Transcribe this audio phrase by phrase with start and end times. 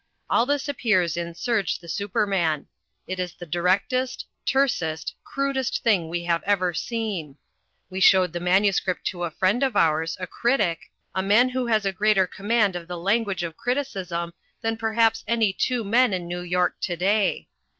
[0.31, 2.65] All this appears in Serge the Superman.
[3.05, 7.37] It is the directest, tersest, crudest thing we have ever seen.
[7.87, 11.85] We showed the manuscript to a friend of ours, a critic, a man who has
[11.85, 16.41] a greater Command of the language of criticism than perhaps any two men in New
[16.41, 17.47] York to day.